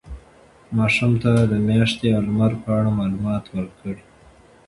[0.77, 3.97] ماشومانو ته د میاشتې او لمر په اړه معلومات ورکړئ.